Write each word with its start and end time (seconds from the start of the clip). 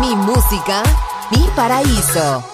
Mi 0.00 0.14
música, 0.14 0.82
mi 1.32 1.44
paraíso. 1.56 2.44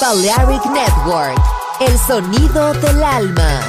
Balearic 0.00 0.64
Network, 0.66 1.40
el 1.80 1.96
sonido 1.98 2.72
del 2.74 3.02
alma. 3.04 3.60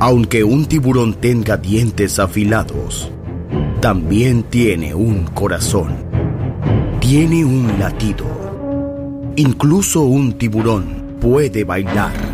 Aunque 0.00 0.42
un 0.42 0.64
tiburón 0.66 1.14
tenga 1.14 1.58
dientes 1.58 2.18
afilados, 2.18 3.10
también 3.80 4.44
tiene 4.44 4.94
un 4.94 5.26
corazón. 5.26 5.96
Tiene 7.00 7.44
un 7.44 7.78
latido. 7.78 8.24
Incluso 9.36 10.00
un 10.00 10.32
tiburón 10.38 11.18
puede 11.20 11.64
bailar. 11.64 12.33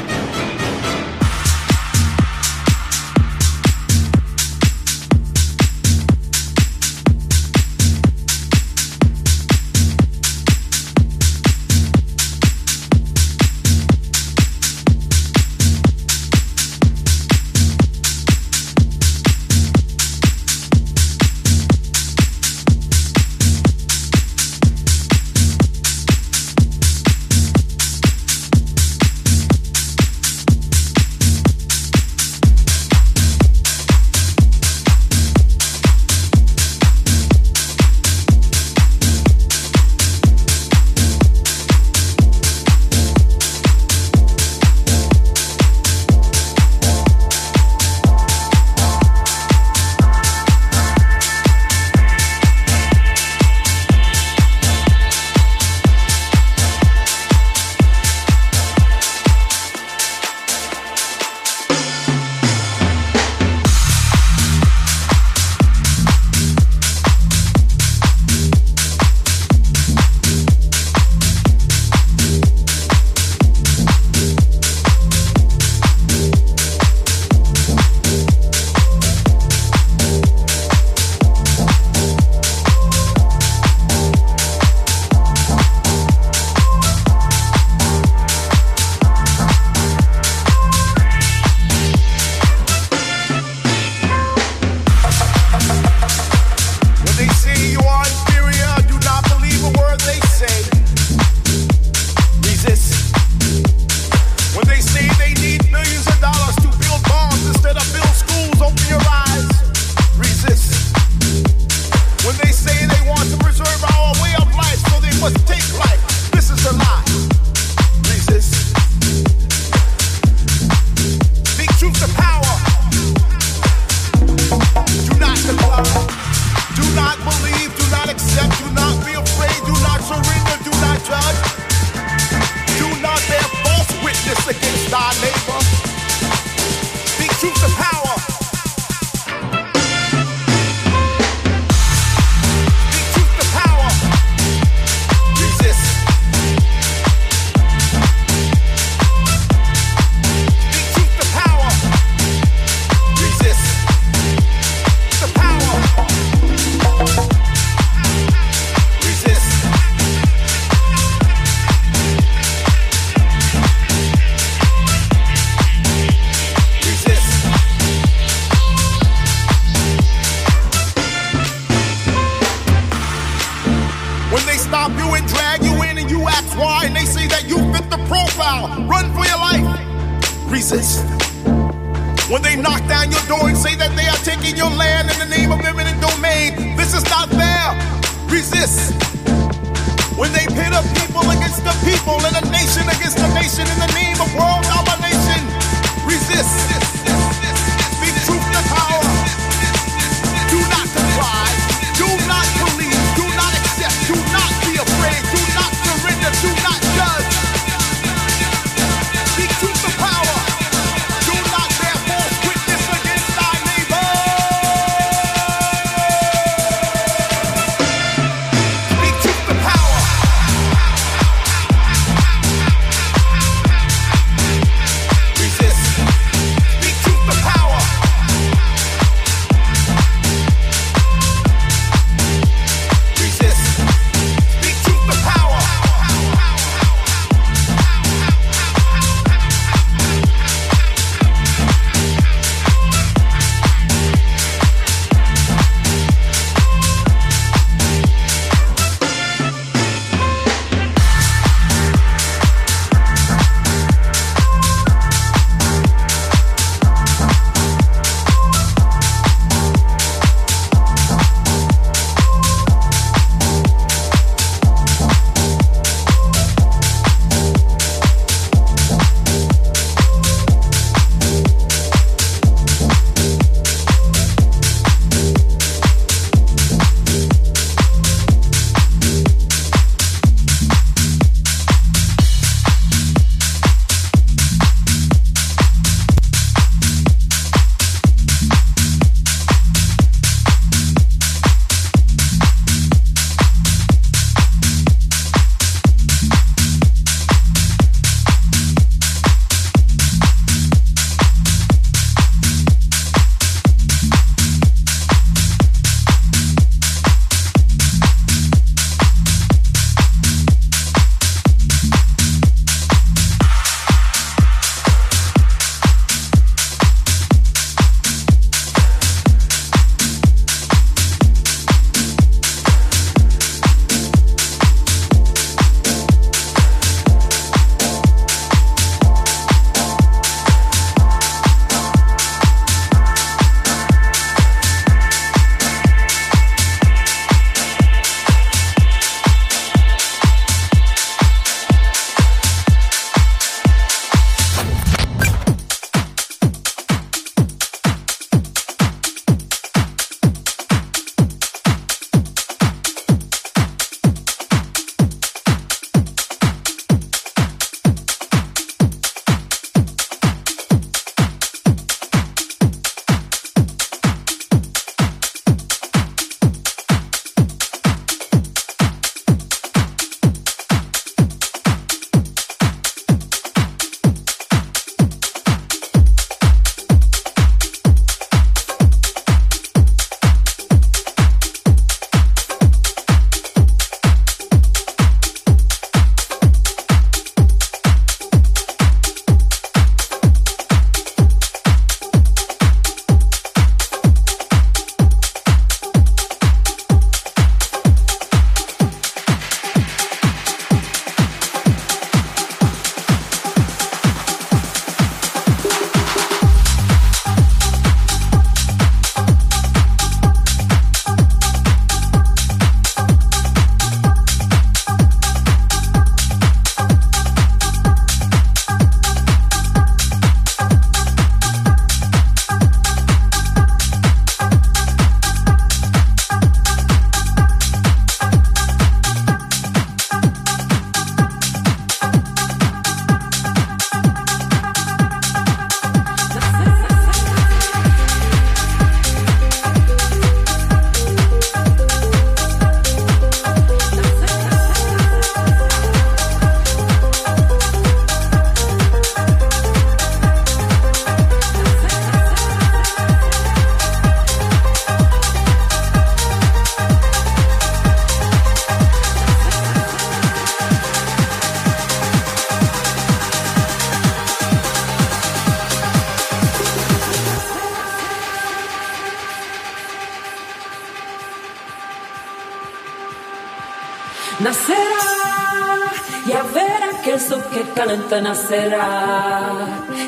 Que 477.91 477.97
calenta 477.97 478.21
nacerá, 478.21 479.57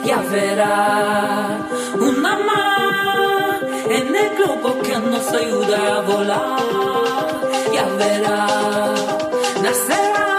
ya 0.06 0.18
verá 0.32 1.60
una 2.00 2.38
más 2.38 3.62
en 3.90 4.16
el 4.16 4.30
globo 4.38 4.82
que 4.82 4.98
nos 5.00 5.28
ayuda 5.34 5.98
a 5.98 6.02
volar, 6.02 7.42
ya 7.74 7.86
verá, 8.00 8.48
nacerá, 9.62 10.38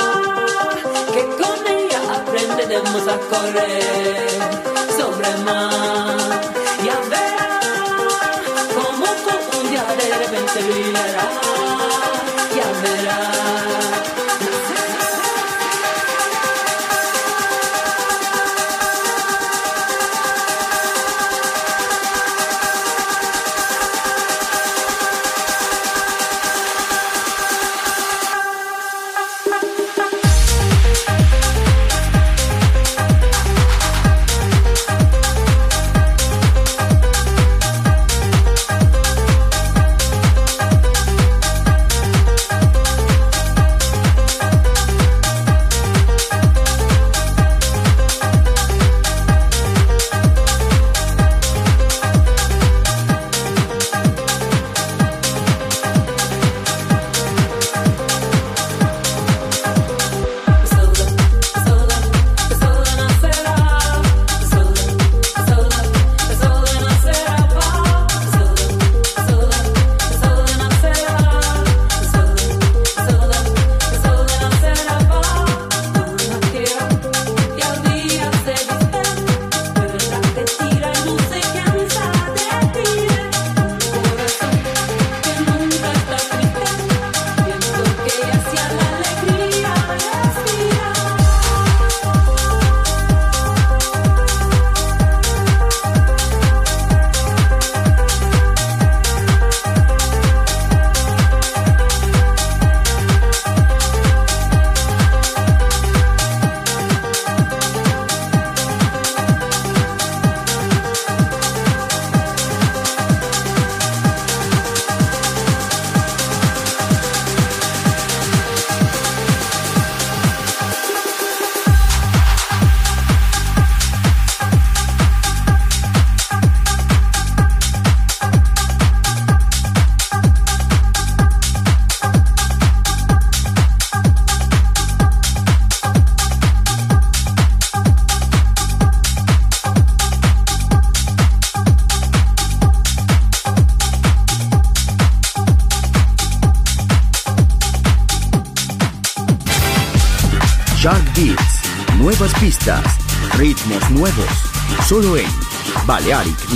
que 1.12 1.22
con 1.40 1.66
ella 1.66 2.00
aprenderemos 2.18 3.08
a 3.08 3.18
correr 3.32 4.28
sobre 4.98 5.28
el 5.28 5.44
mar, 5.44 6.16
ya 6.82 6.98
verá 7.12 7.60
como 8.74 9.06
con 9.26 9.60
un 9.60 9.70
día 9.70 9.84
de 10.00 10.08
repente 10.18 10.62
brillará, 10.62 11.28
ya 12.56 12.68
verá. 12.82 14.03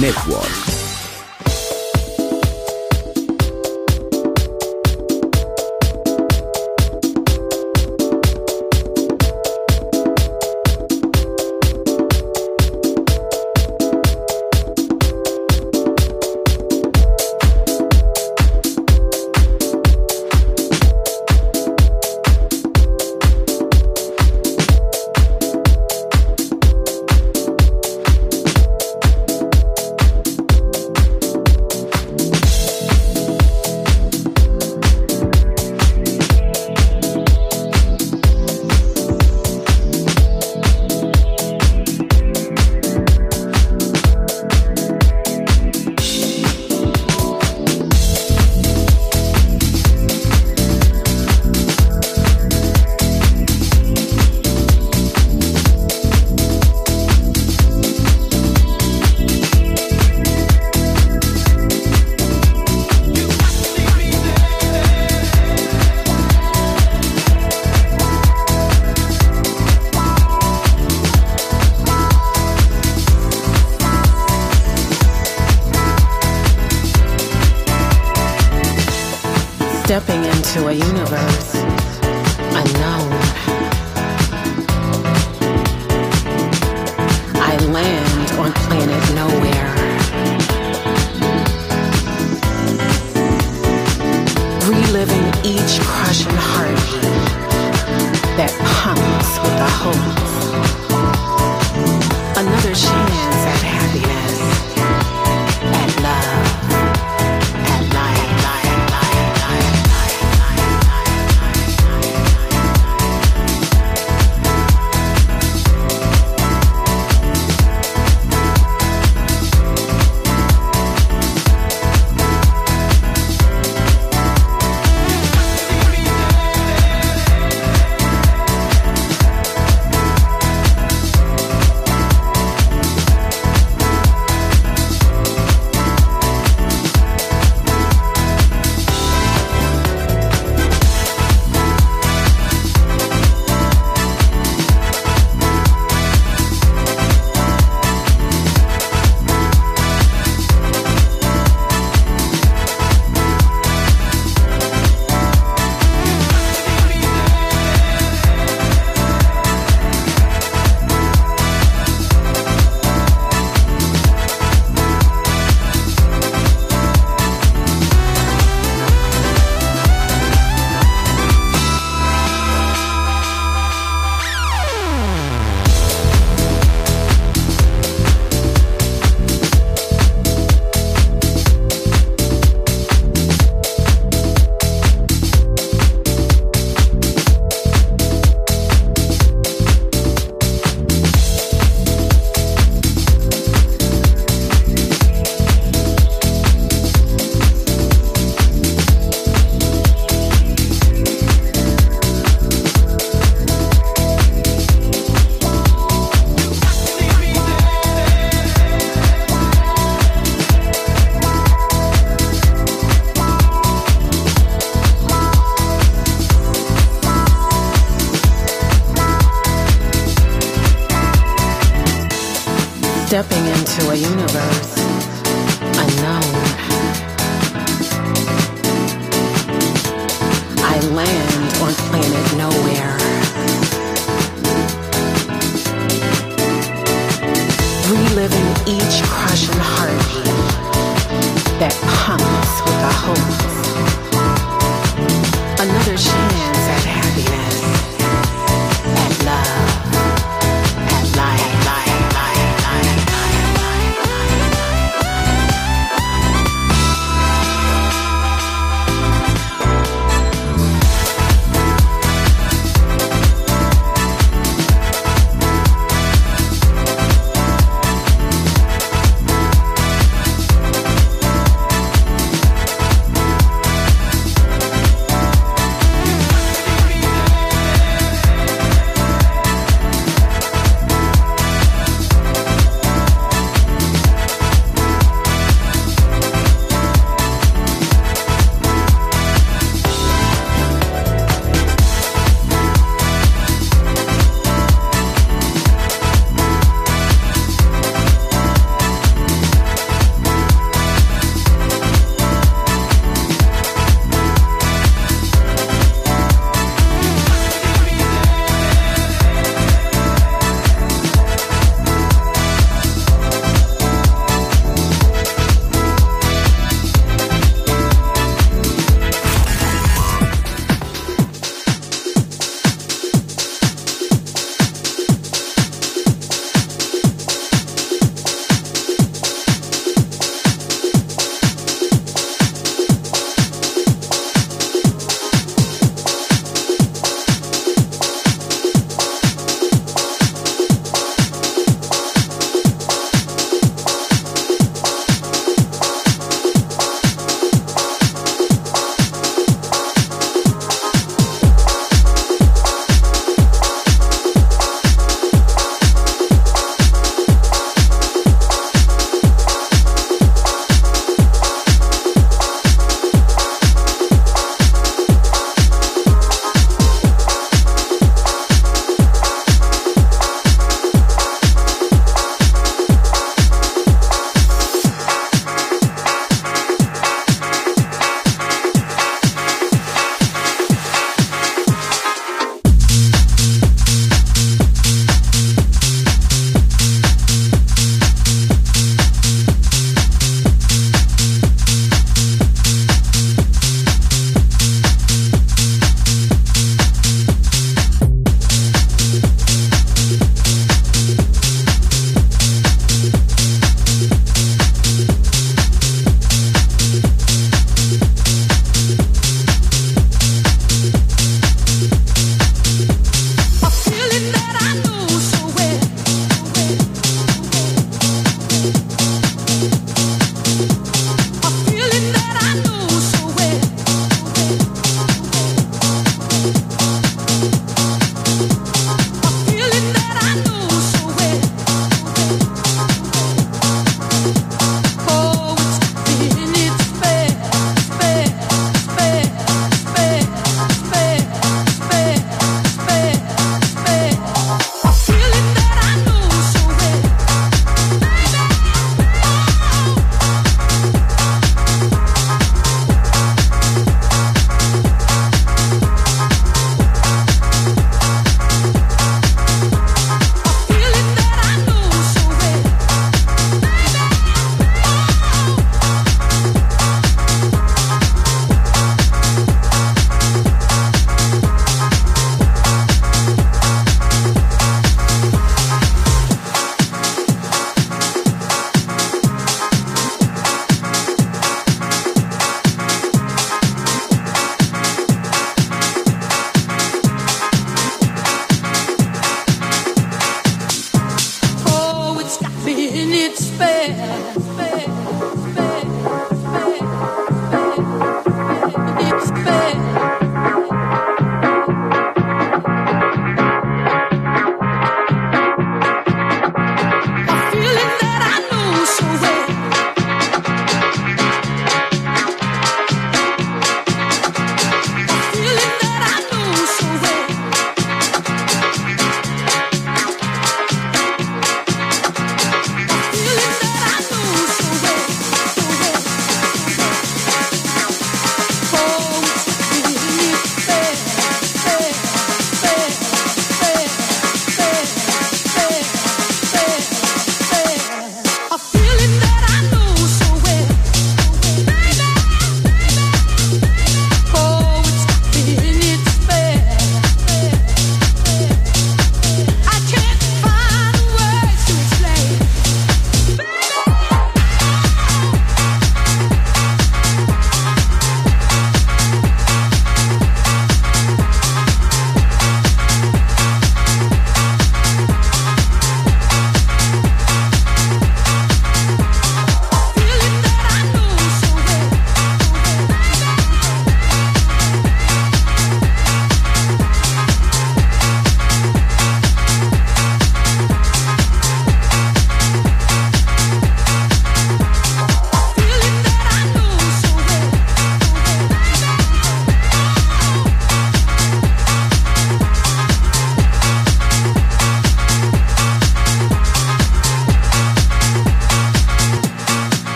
Network. 0.00 0.67